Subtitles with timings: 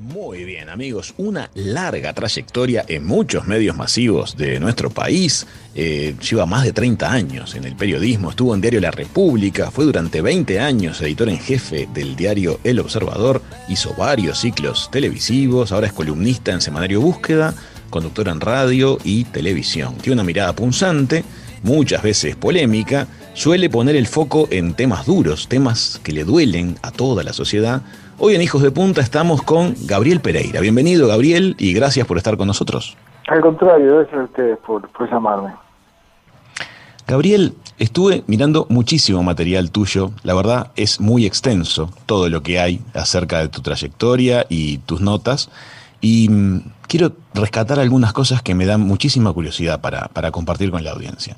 [0.00, 5.44] Muy bien, amigos, una larga trayectoria en muchos medios masivos de nuestro país.
[5.74, 9.86] Eh, lleva más de 30 años en el periodismo, estuvo en Diario La República, fue
[9.86, 15.88] durante 20 años editor en jefe del diario El Observador, hizo varios ciclos televisivos, ahora
[15.88, 17.52] es columnista en Semanario Búsqueda,
[17.90, 19.96] conductor en radio y televisión.
[19.96, 21.24] Tiene una mirada punzante,
[21.64, 26.92] muchas veces polémica, suele poner el foco en temas duros, temas que le duelen a
[26.92, 27.82] toda la sociedad
[28.20, 30.60] Hoy en Hijos de Punta estamos con Gabriel Pereira.
[30.60, 32.96] Bienvenido, Gabriel, y gracias por estar con nosotros.
[33.28, 35.54] Al contrario, gracias a ustedes por, llamarme.
[37.06, 40.10] Gabriel, estuve mirando muchísimo material tuyo.
[40.24, 45.00] La verdad es muy extenso todo lo que hay acerca de tu trayectoria y tus
[45.00, 45.48] notas.
[46.00, 50.82] Y mm, quiero rescatar algunas cosas que me dan muchísima curiosidad para, para compartir con
[50.82, 51.36] la audiencia.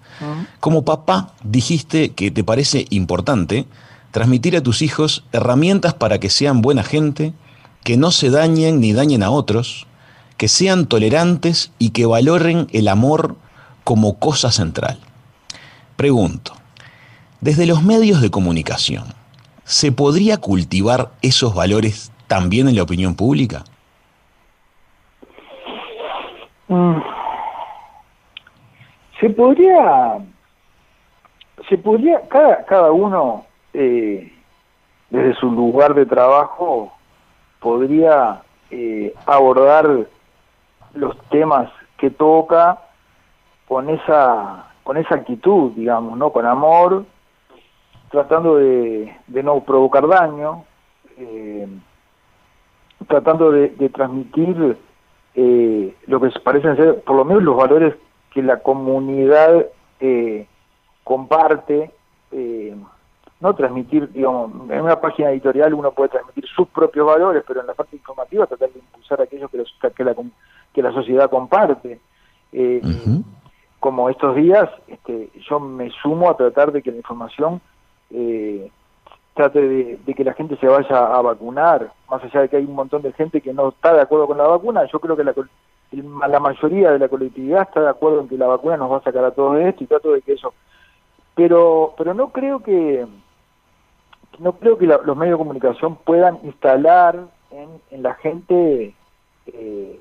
[0.60, 3.66] Como papá, dijiste que te parece importante
[4.10, 7.32] transmitir a tus hijos herramientas para que sean buena gente,
[7.84, 9.86] que no se dañen ni dañen a otros,
[10.36, 13.36] que sean tolerantes y que valoren el amor
[13.84, 14.98] como cosa central.
[15.96, 16.52] Pregunto,
[17.40, 19.04] desde los medios de comunicación,
[19.64, 23.64] ¿se podría cultivar esos valores también en la opinión pública?
[26.68, 27.00] Mm.
[29.20, 30.18] Se podría,
[31.68, 34.32] se podría, cada, cada uno eh,
[35.10, 36.92] desde su lugar de trabajo
[37.60, 40.06] podría eh, abordar
[40.94, 42.78] los temas que toca
[43.68, 47.04] con esa con esa actitud digamos no con amor
[48.10, 50.64] tratando de, no provocar daño
[51.18, 51.68] eh,
[53.06, 54.76] tratando de, transmitir
[55.34, 57.94] eh, lo que parecen ser por lo menos los valores
[58.32, 59.66] que la comunidad
[61.04, 61.90] comparte
[63.40, 67.66] no transmitir, digamos, en una página editorial uno puede transmitir sus propios valores, pero en
[67.66, 70.14] la parte informativa tratar de impulsar aquellos que, que, la,
[70.74, 72.00] que la sociedad comparte.
[72.52, 72.82] Eh,
[73.78, 77.62] como estos días, este, yo me sumo a tratar de que la información
[78.10, 78.70] eh,
[79.34, 82.74] trate de, que la gente se vaya a vacunar, más allá de que hay un
[82.74, 85.34] montón de gente que no está de acuerdo con la vacuna, yo creo que la,
[86.28, 89.02] la mayoría de la colectividad está de acuerdo en que la vacuna nos va a
[89.02, 90.52] sacar a todos de esto y trato de que eso...
[91.34, 93.06] Pero, pero no creo que
[94.40, 98.94] no creo que los medios de comunicación puedan instalar en, la gente
[99.46, 100.00] eh,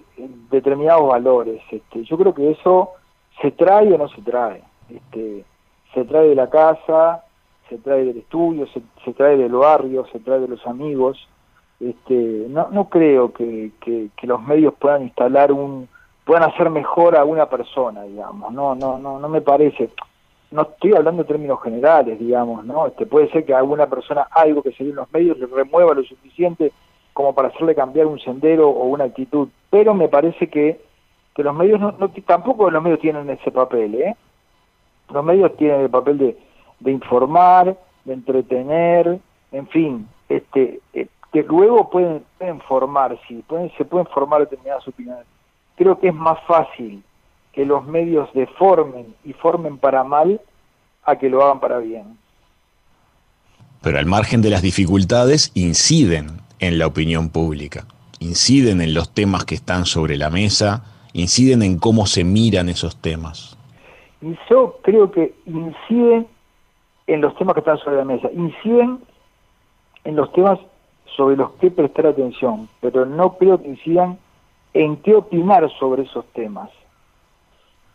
[0.50, 1.62] determinados valores.
[1.72, 2.92] Este, yo creo que eso
[3.42, 4.64] se trae o no se trae.
[4.90, 5.44] Este,
[5.94, 7.26] se trae de la casa,
[7.68, 11.28] se trae del estudio, se, trae del barrio, se trae de los amigos.
[11.80, 15.88] Este, no, no creo que, que, que, los medios puedan instalar un,
[16.26, 18.54] puedan hacer mejor a una persona, digamos.
[18.54, 19.90] No, no, no, no me parece
[20.52, 22.88] no estoy hablando en términos generales, digamos, ¿no?
[22.88, 26.04] Este, puede ser que alguna persona algo que se en los medios le remueva lo
[26.04, 26.72] suficiente
[27.14, 30.80] como para hacerle cambiar un sendero o una actitud, pero me parece que,
[31.36, 31.94] que los medios no,
[32.26, 34.16] tampoco los medios tienen ese papel, ¿eh?
[35.12, 36.38] Los medios tienen el papel de,
[36.80, 39.20] de informar, de entretener,
[39.52, 43.18] en fin, este, eh, que luego pueden, pueden formar,
[43.48, 45.26] pueden, se pueden formar determinadas opiniones.
[45.76, 47.04] Creo que es más fácil
[47.60, 50.40] que los medios deformen y formen para mal
[51.04, 52.18] a que lo hagan para bien.
[53.82, 57.84] Pero al margen de las dificultades, inciden en la opinión pública,
[58.22, 62.96] inciden en los temas que están sobre la mesa, inciden en cómo se miran esos
[62.96, 63.58] temas.
[64.22, 66.28] Y yo creo que inciden
[67.08, 69.00] en los temas que están sobre la mesa, inciden
[70.06, 70.60] en los temas
[71.18, 74.18] sobre los que prestar atención, pero no creo que incidan
[74.74, 76.70] en qué opinar sobre esos temas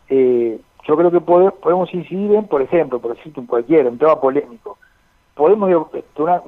[0.08, 4.20] eh, yo creo que podemos incidir en, por ejemplo, por decirte un cualquiera, un tema
[4.20, 4.78] polémico,
[5.34, 5.70] podemos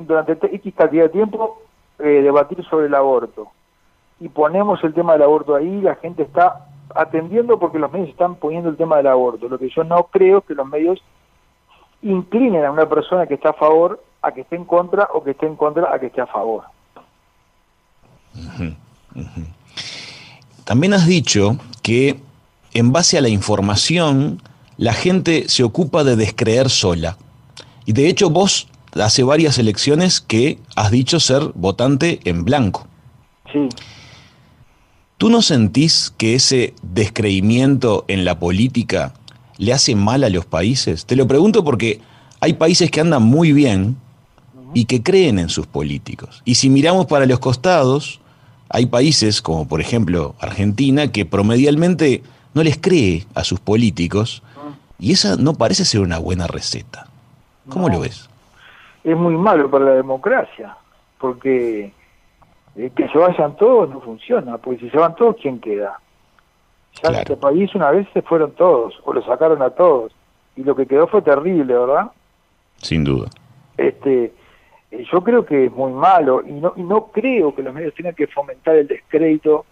[0.06, 1.62] durante X cantidad de tiempo
[1.98, 3.48] eh, debatir sobre el aborto
[4.20, 8.36] y ponemos el tema del aborto ahí, la gente está atendiendo porque los medios están
[8.36, 9.48] poniendo el tema del aborto.
[9.48, 11.02] Lo que yo no creo es que los medios
[12.02, 15.32] inclinen a una persona que está a favor a que esté en contra o que
[15.32, 16.64] esté en contra a que esté a favor.
[20.64, 22.20] También has dicho que
[22.76, 24.42] en base a la información,
[24.76, 27.16] la gente se ocupa de descreer sola.
[27.86, 32.86] Y de hecho vos hace varias elecciones que has dicho ser votante en blanco.
[33.50, 33.68] Sí.
[35.16, 39.14] ¿Tú no sentís que ese descreimiento en la política
[39.56, 41.06] le hace mal a los países?
[41.06, 42.02] Te lo pregunto porque
[42.40, 43.96] hay países que andan muy bien
[44.74, 46.42] y que creen en sus políticos.
[46.44, 48.20] Y si miramos para los costados,
[48.68, 52.22] hay países como por ejemplo Argentina que promedialmente
[52.56, 54.42] no les cree a sus políticos
[54.98, 57.06] y esa no parece ser una buena receta.
[57.68, 58.28] ¿Cómo lo ves?
[59.04, 60.76] Es muy malo para la democracia,
[61.20, 61.92] porque
[62.78, 65.98] Eh, que se vayan todos no funciona, porque si se van todos, ¿quién queda?
[67.02, 70.12] Ya en este país una vez se fueron todos, o lo sacaron a todos,
[70.56, 72.10] y lo que quedó fue terrible, ¿verdad?
[72.76, 73.30] Sin duda.
[73.78, 74.30] Este,
[74.90, 77.94] eh, yo creo que es muy malo, y no, y no creo que los medios
[77.94, 79.64] tengan que fomentar el descrédito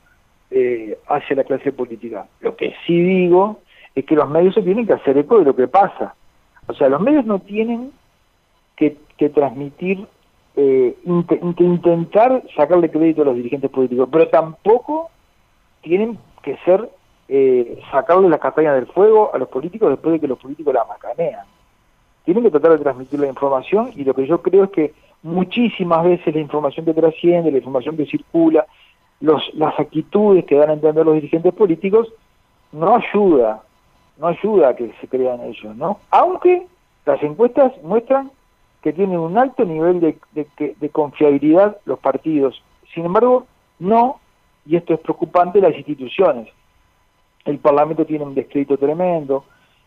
[0.51, 2.27] eh, hacia la clase política.
[2.41, 3.61] Lo que sí digo
[3.95, 6.15] es que los medios se tienen que hacer eco de lo que pasa.
[6.67, 7.93] O sea, los medios no tienen
[8.77, 8.97] que,
[9.31, 10.07] transmitir,
[10.57, 10.97] eh,
[11.29, 15.11] que intentar sacarle crédito a los dirigentes políticos, pero tampoco
[15.83, 16.89] tienen que ser
[17.29, 20.85] eh, sacarle la castaña del fuego a los políticos después de que los políticos la
[20.85, 21.47] macanean.
[22.25, 26.05] Tienen que tratar de transmitir la información y lo que yo creo es que muchísimas
[26.05, 28.67] veces la información que trasciende, la información que circula,
[29.21, 32.13] los, las actitudes que dan a entender los dirigentes políticos,
[32.73, 33.63] no ayuda,
[34.19, 36.01] no ayuda a que se crean ellos, ¿no?
[36.11, 36.67] Aunque
[37.07, 38.31] las encuestas muestran
[38.83, 42.63] que tienen un alto nivel de, de, confiabilidad los partidos.
[42.93, 43.47] Sin embargo,
[43.79, 44.21] no,
[44.67, 46.49] y esto es preocupante, las instituciones.
[47.47, 49.45] El Parlamento tiene un descrédito tremendo,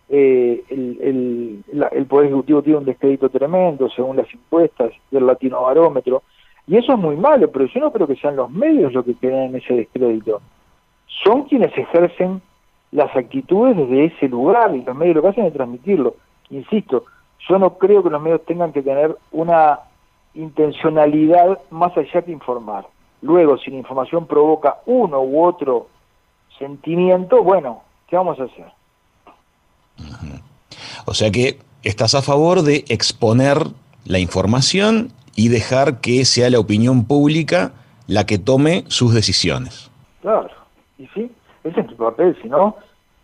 [0.10, 6.24] eh, el, el, Poder Ejecutivo tiene un descrédito tremendo, según las encuestas del Latino Barómetro,
[6.68, 9.16] y eso es muy malo, pero yo no creo que sean los medios los que
[9.16, 10.42] crean ese descrédito.
[11.24, 12.42] Son quienes ejercen
[12.92, 16.16] las actitudes desde ese lugar y los medios lo que hacen es transmitirlo.
[16.50, 17.06] Insisto,
[17.48, 19.80] yo no creo que los medios tengan que tener una
[20.34, 22.86] intencionalidad más allá que informar.
[23.22, 25.88] Luego, si la información provoca uno u otro
[26.60, 28.68] sentimiento, bueno, ¿qué vamos a hacer?
[31.06, 33.58] O sea que estás a favor de exponer
[34.06, 37.72] la información y dejar que sea la opinión pública
[38.08, 39.92] la que tome sus decisiones.
[40.22, 40.50] Claro,
[40.98, 41.32] y sí,
[41.64, 42.76] ese es mi papel, si no,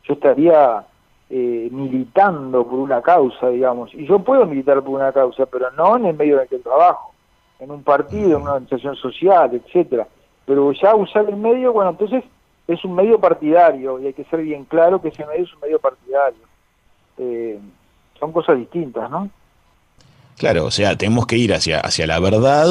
[0.04, 0.86] yo estaría
[1.32, 5.98] eh, militando por una causa, digamos, y yo puedo militar por una causa, pero no
[5.98, 7.14] en el medio en el que trabajo,
[7.60, 10.08] en un partido, en una organización social, etcétera.
[10.46, 12.24] Pero ya usar el medio, bueno, entonces
[12.68, 15.62] es un medio partidario y hay que ser bien claro que ese medio es un
[15.62, 16.44] medio partidario.
[17.18, 17.60] Eh,
[18.20, 19.30] son cosas distintas, ¿no?
[20.38, 22.68] Claro, o sea, tenemos que ir hacia, hacia la verdad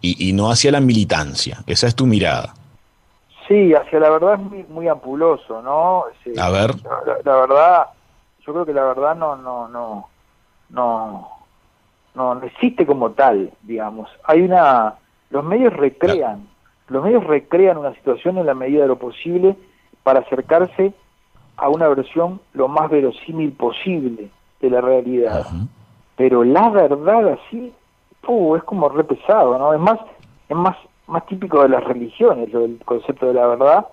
[0.00, 1.58] y, y no hacia la militancia.
[1.66, 2.54] Esa es tu mirada.
[3.48, 6.04] Sí, hacia la verdad es muy, ampuloso, ¿no?
[6.38, 6.74] a ver.
[7.24, 7.86] La, verdad,
[8.46, 10.06] yo creo que la verdad no, no, no,
[10.68, 11.28] no,
[12.14, 14.10] no, existe como tal, digamos.
[14.24, 14.96] Hay una,
[15.30, 16.46] los medios recrean,
[16.88, 19.56] los medios recrean una situación en la medida de lo posible
[20.02, 20.92] para acercarse
[21.56, 24.28] a una versión lo más verosímil posible
[24.60, 25.46] de la realidad.
[26.18, 27.72] Pero la verdad así,
[28.26, 29.72] uh, es como re pesado, ¿no?
[29.72, 29.98] Es más,
[30.50, 30.76] es más
[31.08, 33.86] más típico de las religiones, el concepto de la verdad,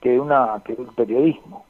[0.00, 1.64] que de, una, que un periodismo.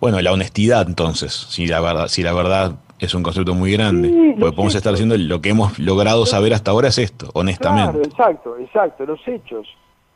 [0.00, 4.34] Bueno, la honestidad entonces, si la verdad, si la verdad es un concepto muy grande,
[4.38, 7.92] porque podemos estar haciendo lo que hemos logrado saber hasta ahora es esto, honestamente.
[7.92, 9.68] Claro, exacto, exacto, los hechos,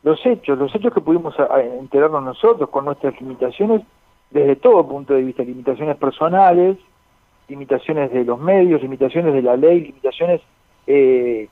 [0.03, 1.35] los hechos, los hechos que pudimos
[1.81, 3.83] enterarnos nosotros con nuestras limitaciones
[4.31, 6.77] desde todo punto de vista, limitaciones personales,
[7.49, 10.41] limitaciones de los medios, limitaciones de la ley, limitaciones
[10.87, 11.49] eh,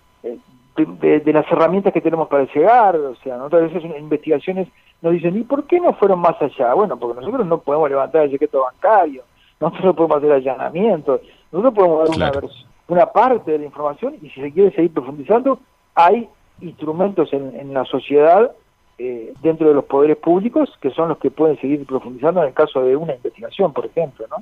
[0.76, 4.68] de, las herramientas que tenemos para llegar, o sea, otras veces en investigaciones
[5.02, 6.74] nos dicen, ¿y por qué no fueron más allá?
[6.74, 9.22] Bueno, porque nosotros no podemos levantar el secreto bancario,
[9.60, 12.48] nosotros no podemos hacer allanamientos, nosotros podemos dar una,
[12.88, 15.58] una parte de la información y si se quiere seguir profundizando,
[15.94, 16.28] hay
[16.60, 18.52] instrumentos en, la sociedad
[18.98, 22.55] eh, dentro de los poderes públicos que son los que pueden seguir profundizando en el
[22.55, 24.36] caso de una investigación, por ejemplo, ¿no?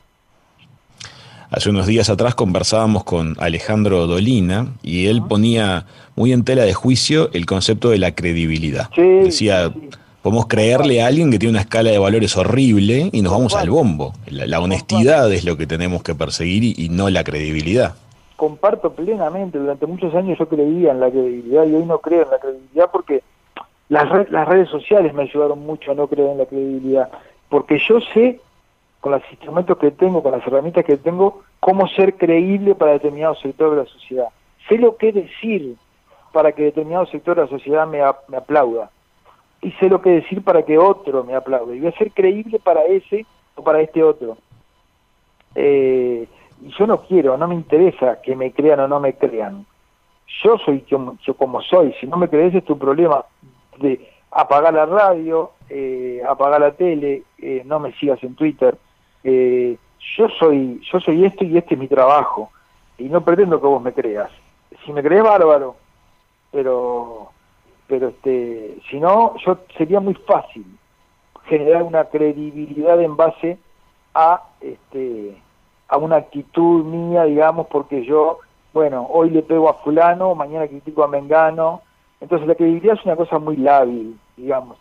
[1.50, 6.74] Hace unos días atrás conversábamos con Alejandro Dolina y él ponía muy en tela de
[6.74, 8.88] juicio el concepto de la credibilidad.
[8.96, 9.72] Decía,
[10.22, 13.68] podemos creerle a alguien que tiene una escala de valores horrible y nos vamos al
[13.68, 14.12] bombo.
[14.28, 17.96] La, honestidad es lo que tenemos que perseguir y, no la credibilidad.
[18.36, 22.30] Comparto plenamente, durante muchos años yo creía en la credibilidad y hoy no creo en
[22.30, 23.24] la credibilidad porque
[23.88, 27.08] las, las redes sociales me ayudaron mucho a no creer en la credibilidad,
[27.48, 28.38] porque yo sé
[29.00, 33.34] con los instrumentos que tengo, con las herramientas que tengo, cómo ser creíble para determinado
[33.36, 34.28] sector de la sociedad.
[34.68, 35.76] Sé lo que decir
[36.32, 38.90] para que determinado sector de la sociedad me, me aplauda.
[39.62, 41.76] Y sé lo que decir para que otro me aplaude.
[41.76, 44.36] Y voy a ser creíble para ese o para este otro.
[45.54, 46.26] Eh,
[46.62, 49.66] y yo no quiero, no me interesa que me crean o no me crean.
[50.42, 51.94] Yo soy yo, como soy.
[52.00, 53.24] Si no me crees es tu problema
[53.78, 58.76] de apagar la radio, eh, apagar la tele, eh, no me sigas en Twitter,
[59.24, 59.76] eh,
[60.16, 62.50] yo soy yo soy esto y este es mi trabajo.
[62.98, 64.30] Y no pretendo que vos me creas.
[64.84, 65.76] Si me crees bárbaro.
[66.50, 67.30] Pero
[67.86, 70.64] pero este si no yo sería muy fácil
[71.44, 73.58] generar una credibilidad en base
[74.14, 75.36] a este
[75.88, 78.38] a una actitud mía digamos porque yo
[78.72, 81.82] bueno hoy le pego a fulano mañana critico a mengano.
[82.20, 84.76] Entonces la credibilidad es una cosa muy lábil, digamos.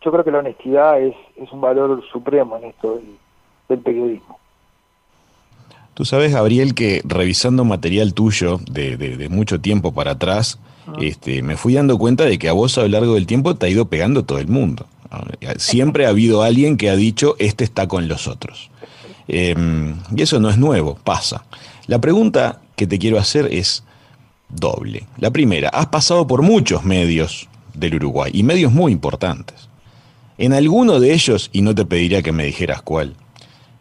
[0.00, 3.00] Yo creo que la honestidad es, es un valor supremo en esto
[3.68, 4.38] del, periodismo.
[5.94, 10.58] Tú sabes, Gabriel, que revisando material tuyo de, de, mucho tiempo para atrás,
[11.00, 13.66] este, me fui dando cuenta de que a vos a lo largo del tiempo te
[13.66, 14.86] ha ido pegando todo el mundo.
[15.56, 18.70] Siempre ha habido alguien que ha dicho, este está con los otros.
[19.28, 21.44] Em, y eso no es nuevo, pasa.
[21.86, 23.84] La pregunta que te quiero hacer es
[24.48, 25.06] doble.
[25.18, 29.68] La primera, has pasado por muchos medios del Uruguay y medios muy importantes.
[30.38, 33.14] En alguno de ellos, y no te pediría que me dijeras cuál,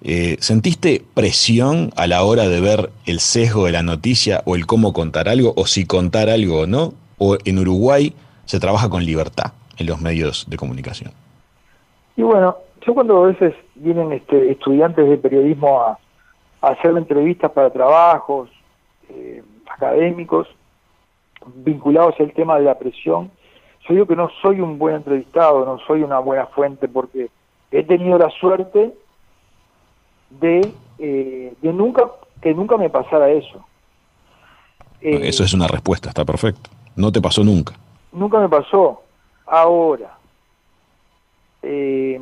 [0.05, 4.65] eh, ¿sentiste presión a la hora de ver el sesgo de la noticia o el
[4.65, 6.93] cómo contar algo o si contar algo o no?
[7.17, 11.13] ¿O en Uruguay se trabaja con libertad en los medios de comunicación?
[12.17, 15.97] Y bueno, yo cuando a veces vienen este, estudiantes de periodismo a,
[16.61, 18.49] hacer entrevistas para trabajos
[19.09, 20.47] eh, académicos
[21.55, 23.31] vinculados al tema de la presión,
[23.87, 27.29] yo digo que no soy un buen entrevistado, no soy una buena fuente porque
[27.71, 28.93] he tenido la suerte
[30.29, 32.09] de, eh, de nunca
[32.41, 33.63] que nunca me pasara eso.
[34.99, 36.69] eso es una respuesta, está perfecto.
[36.95, 37.73] No te pasó nunca.
[38.11, 39.01] Nunca me pasó.
[39.45, 40.17] Ahora,
[41.61, 42.19] eh,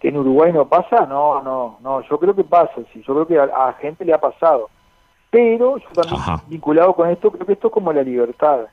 [0.00, 3.26] que en Uruguay no pasa, no, no, no, yo creo que pasa, sí, yo creo
[3.26, 4.68] que a, gente le ha pasado.
[5.30, 8.66] Pero yo también vinculado con esto, creo que esto es como la libertad.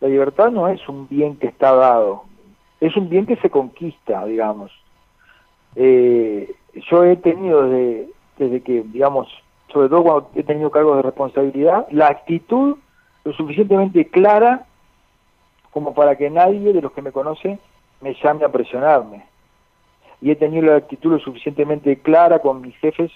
[0.00, 2.24] La libertad no es un bien que está dado,
[2.80, 4.70] es un bien que se conquista, digamos.
[5.74, 9.28] Eh, yo he tenido desde, que, digamos,
[9.72, 12.76] sobre todo cuando he tenido cargos de responsabilidad, la actitud
[13.24, 14.66] lo suficientemente clara
[15.70, 17.58] como para que nadie de los que me conoce
[18.00, 19.26] me llame a presionarme
[20.20, 23.12] y he tenido la actitud lo suficientemente clara con mis jefes,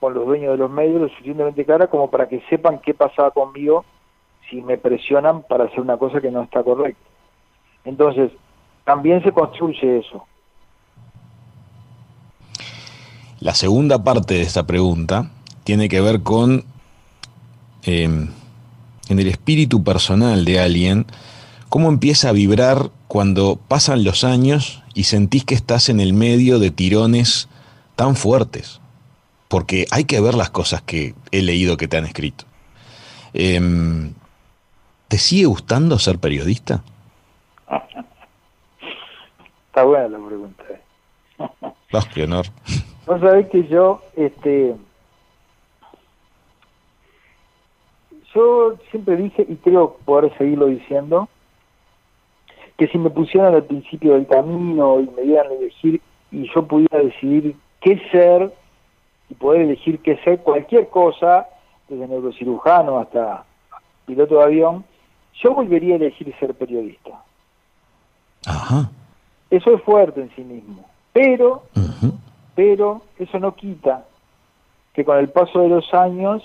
[0.00, 3.30] con los dueños de los medios, lo suficientemente clara como para que sepan qué pasaba
[3.30, 3.84] conmigo
[4.48, 7.02] si me presionan para hacer una cosa que no está correcta.
[7.84, 8.30] Entonces,
[8.84, 10.26] también se construye eso.
[13.40, 15.30] La segunda parte de esta pregunta
[15.62, 16.64] tiene que ver con
[17.82, 18.28] em,
[19.08, 21.06] en el espíritu personal de alguien,
[21.68, 26.58] cómo empieza a vibrar cuando pasan los años y sentís que estás en el medio
[26.58, 27.48] de tirones
[27.94, 28.80] tan fuertes.
[29.46, 32.44] Porque hay que ver las cosas que he leído que te han escrito.
[33.32, 34.14] Em,
[35.06, 36.82] ¿Te sigue gustando ser periodista?
[39.68, 40.64] Está buena la pregunta.
[41.38, 42.46] Oh, qué honor.
[43.08, 44.76] Vos sabés que yo, este,
[48.34, 51.26] yo siempre dije, y creo poder seguirlo diciendo,
[52.76, 56.66] que si me pusieran al principio del camino y me dieran a elegir y yo
[56.66, 58.52] pudiera decidir qué ser
[59.30, 61.48] y poder elegir qué ser, cualquier cosa,
[61.88, 63.46] desde neurocirujano hasta
[64.04, 64.84] piloto de avión,
[65.42, 67.22] yo volvería a elegir ser periodista.
[68.46, 68.90] Ajá.
[69.48, 70.84] Eso es fuerte en sí mismo,
[71.14, 71.62] pero,
[72.58, 74.04] pero eso no quita
[74.92, 76.42] que con el paso de los años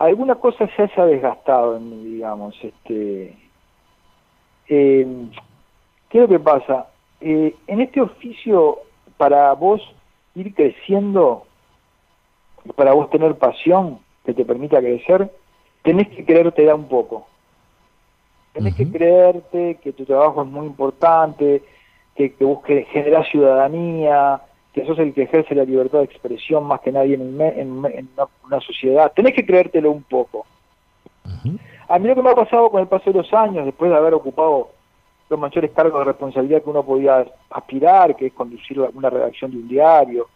[0.00, 3.38] alguna cosa se haya desgastado en mí, digamos, este
[4.68, 5.06] eh,
[6.08, 6.88] ¿Qué es lo que pasa?
[7.20, 8.78] Eh, en este oficio,
[9.16, 9.82] para vos
[10.34, 11.46] ir creciendo,
[12.74, 15.30] para vos tener pasión que te permita crecer,
[15.84, 17.28] tenés que creerte da un poco.
[18.52, 21.62] Tenés que creerte que tu trabajo es muy importante,
[22.18, 26.80] que, que vos generás ciudadanía, que sos el que ejerce la libertad de expresión más
[26.80, 29.12] que nadie en, una, sociedad.
[29.14, 30.44] Tenés que creértelo un poco.
[31.88, 33.96] A mí lo que me ha pasado con el paso de los años, después de
[33.96, 34.70] haber ocupado
[35.30, 39.58] los mayores cargos de responsabilidad que uno podía aspirar, que es conducir una redacción de
[39.58, 40.28] un diario,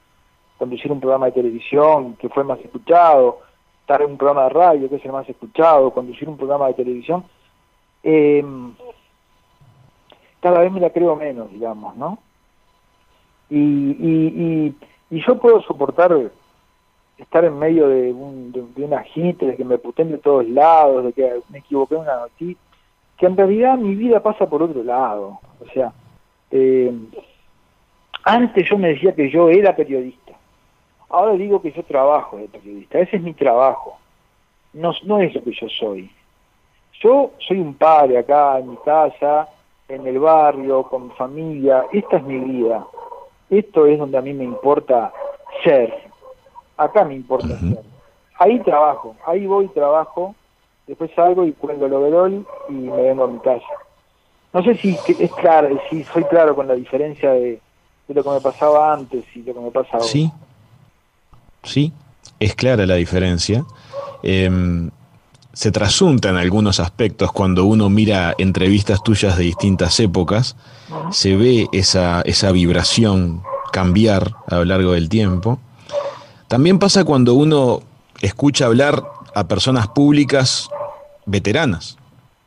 [0.58, 3.40] conducir un programa de televisión que fue más escuchado,
[3.80, 6.74] estar en un programa de radio que es el más escuchado, conducir un programa de
[6.74, 7.24] televisión,
[8.04, 8.44] eh,
[10.42, 12.18] cada vez me la creo menos, digamos, ¿no?
[13.48, 14.74] Y, y,
[15.10, 16.12] y yo puedo soportar
[17.16, 21.04] estar en medio de, un, de, una gente, de que me puten de todos lados,
[21.04, 22.60] de que me equivoqué en una noticia,
[23.16, 25.38] que en realidad mi vida pasa por otro lado.
[25.60, 25.92] O sea,
[26.50, 26.92] eh,
[28.24, 30.32] antes yo me decía que yo era periodista,
[31.08, 33.98] ahora digo que yo trabajo de periodista, ese es mi trabajo,
[34.72, 36.10] no, no es lo que yo soy.
[37.00, 39.48] Yo soy un padre acá en mi casa,
[39.94, 42.86] en el barrio, con mi familia, esta es mi vida,
[43.50, 45.12] esto es donde a mí me importa
[45.62, 45.92] ser,
[46.76, 47.58] acá me importa
[48.38, 50.34] Ahí trabajo, ahí voy trabajo,
[50.86, 53.64] después salgo y cuelgo el overol y me vengo a mi casa.
[54.52, 57.60] No sé si es claro, si soy claro con la diferencia de,
[58.08, 60.06] lo que me pasaba antes y lo que me pasa ahora.
[60.06, 60.30] Sí,
[61.62, 61.92] sí,
[62.40, 63.64] es clara la diferencia.
[64.22, 64.90] Em,
[65.52, 70.56] se trasunta en algunos aspectos cuando uno mira entrevistas tuyas de distintas épocas,
[71.10, 73.42] se ve esa, esa vibración
[73.72, 75.58] cambiar a lo largo del tiempo.
[76.48, 77.82] También pasa cuando uno
[78.20, 79.02] escucha hablar
[79.34, 80.68] a personas públicas
[81.26, 81.96] veteranas.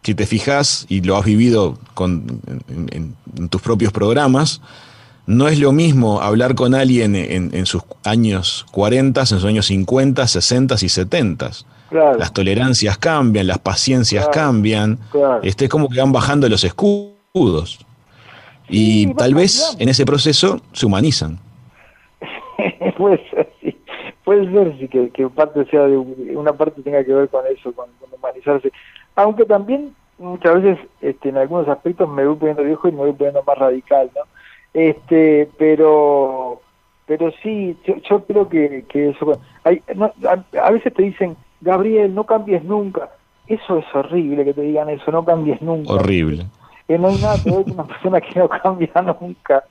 [0.04, 3.16] Si te fijas y lo has vivido con, en,
[3.50, 4.62] tus propios programas,
[5.26, 10.28] no es lo mismo hablar con alguien en, sus años 40, en sus años 50,
[10.28, 11.52] 60 y 70.
[11.92, 15.00] Las tolerancias cambian, las paciencias cambian.
[15.44, 17.86] Este es como que van bajando los escudos.
[18.68, 21.38] Y tal vez en ese proceso se humanizan.
[22.98, 23.78] puede ser, sí.
[24.24, 27.90] Puede ser sí, que, parte sea de una parte tenga que ver con eso, con,
[28.12, 28.72] humanizarse.
[29.16, 33.14] Aunque también muchas veces este, en algunos aspectos me voy poniendo viejo y me voy
[33.14, 34.22] poniendo más radical, ¿no?
[34.74, 36.62] Este, pero
[37.06, 37.78] pero sí,
[38.10, 39.40] yo, creo que, que eso...
[39.64, 39.82] Hay,
[40.60, 43.10] a, veces te dicen, Gabriel, no cambies nunca.
[43.48, 45.94] Eso es horrible que te digan eso, no cambies nunca.
[45.94, 46.48] Horrible.
[46.88, 49.64] Que no hay nada que una persona que no cambia nunca.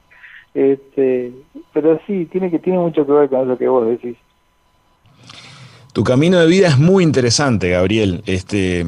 [0.55, 1.33] Este,
[1.73, 4.17] pero sí, tiene que tiene mucho que ver con eso que vos decís.
[5.93, 8.23] Tu camino de vida es muy interesante, Gabriel.
[8.27, 8.85] Este,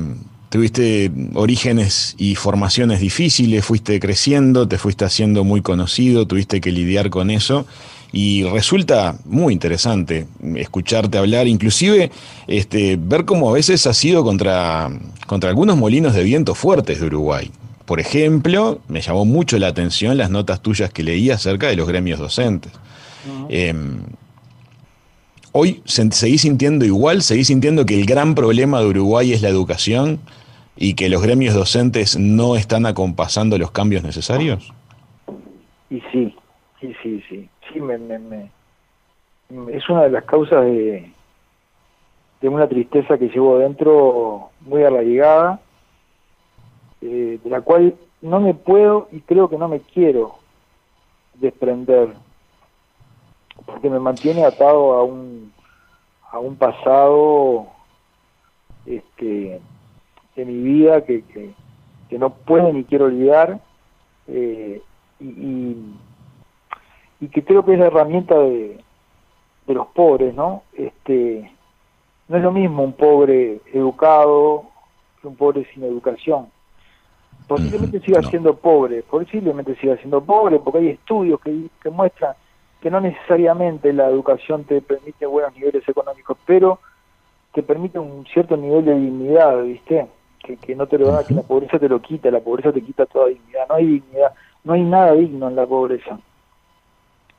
[0.48, 7.10] tuviste orígenes y formaciones difíciles, fuiste creciendo, te fuiste haciendo muy conocido, tuviste que lidiar
[7.10, 7.66] con eso
[8.12, 12.10] y resulta muy interesante escucharte hablar, inclusive
[12.46, 14.90] este, ver cómo a veces has sido contra,
[15.26, 17.50] contra algunos molinos de viento fuertes de Uruguay.
[17.84, 21.86] Por ejemplo, me llamó mucho la atención las notas tuyas que leí acerca de los
[21.86, 22.72] gremios docentes.
[23.48, 23.98] Em,
[25.52, 30.20] hoy seguís sintiendo igual, seguís sintiendo que el gran problema de Uruguay es la educación
[30.76, 34.72] y que los gremios docentes no están acompasando los cambios necesarios.
[35.88, 36.34] Y sí,
[36.80, 37.48] sí, sí, sí.
[37.72, 38.50] Sí me, me,
[39.72, 41.12] es una de las causas de,
[42.42, 45.60] una tristeza que llevo dentro muy arraigada
[47.00, 50.36] eh, de la cual no me puedo y creo que no me quiero
[51.34, 52.14] desprender,
[53.64, 55.52] porque me mantiene atado a un,
[56.30, 57.66] a un pasado
[58.86, 59.60] este,
[60.36, 61.24] de mi vida que,
[62.10, 63.60] no puedo ni quiero olvidar
[64.28, 64.80] eh,
[65.20, 65.76] y,
[67.20, 68.78] que creo que es la herramienta de,
[69.66, 70.62] de los pobres, ¿no?
[70.74, 71.50] Este,
[72.28, 74.64] no es lo mismo un pobre educado
[75.20, 76.48] que un pobre sin educación.
[77.46, 82.34] Posiblemente siga siendo pobre, posiblemente siga siendo pobre, porque hay estudios que, que muestran
[82.80, 86.80] que no necesariamente la educación te permite buenos niveles económicos, pero
[87.52, 90.06] te permite un cierto nivel de dignidad, ¿viste?
[90.40, 92.82] Que, que no te lo da, que la pobreza te lo quita, la pobreza te
[92.82, 94.32] quita toda dignidad, no hay dignidad,
[94.64, 96.20] no hay nada digno en la pobreza,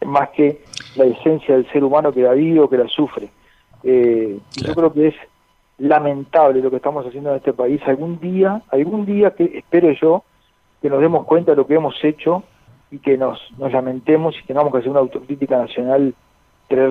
[0.06, 0.64] más que
[0.96, 3.30] la esencia del ser humano que la vive o que la sufre.
[3.84, 5.16] Eh, Yo creo que es
[5.78, 7.82] lamentable lo que estamos haciendo en este país.
[7.86, 10.24] Algún día, algún día que espero yo
[10.82, 12.44] que nos demos cuenta de lo que hemos hecho
[12.92, 16.14] y que nos, nos lamentemos y tengamos que hacer una autocrítica nacional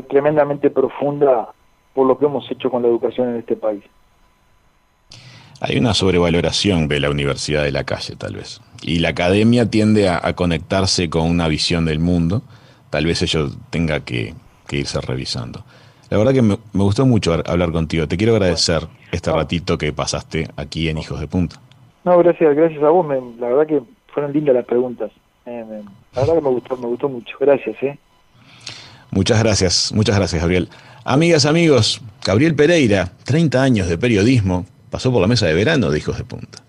[0.08, 1.48] tremendamente profunda
[1.94, 3.82] por lo que hemos hecho con la educación en este país.
[5.60, 8.60] Hay una sobrevaloración de la universidad de la calle, tal vez.
[8.82, 12.42] Y la academia tiende a, conectarse con una visión del mundo.
[12.90, 14.34] Tal vez ello tenga que
[14.70, 15.64] irse revisando.
[16.08, 18.06] La verdad que me, gustó mucho hablar contigo.
[18.06, 21.56] Te quiero agradecer este ratito que pasaste aquí en Hijos de Punta.
[22.04, 23.06] No, gracias, gracias a vos.
[23.38, 25.10] la verdad que fueron lindas las preguntas.
[25.44, 25.52] la
[26.14, 27.36] verdad que me gustó, me gustó mucho.
[27.40, 27.98] Gracias, ¿eh?
[29.10, 30.68] Muchas gracias, muchas gracias, Gabriel.
[31.04, 35.98] Amigas, amigos, Gabriel Pereira, 30 años de periodismo, pasó por la mesa de verano de
[35.98, 36.62] Hijos de Punta.